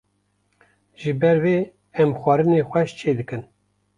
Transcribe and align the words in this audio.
Ji 1.01 1.11
ber 1.19 1.37
vê 1.43 1.57
em 2.01 2.09
xwarinên 2.19 2.65
xweş 2.69 2.89
çê 2.99 3.11
dikin 3.19 3.41